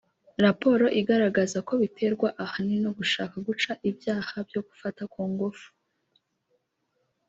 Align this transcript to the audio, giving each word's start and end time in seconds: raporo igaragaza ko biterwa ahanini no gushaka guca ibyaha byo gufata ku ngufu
raporo 0.45 0.85
igaragaza 0.99 1.57
ko 1.67 1.73
biterwa 1.81 2.27
ahanini 2.43 2.81
no 2.85 2.91
gushaka 2.99 3.35
guca 3.47 3.71
ibyaha 3.89 4.35
byo 4.47 4.61
gufata 4.67 5.01
ku 5.13 5.21
ngufu 5.31 5.67